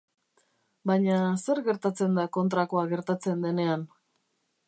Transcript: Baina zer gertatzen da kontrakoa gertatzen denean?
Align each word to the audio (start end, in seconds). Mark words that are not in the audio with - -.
Baina 0.91 1.17
zer 1.41 1.61
gertatzen 1.67 2.17
da 2.19 2.25
kontrakoa 2.39 2.85
gertatzen 2.97 3.47
denean? 3.49 3.87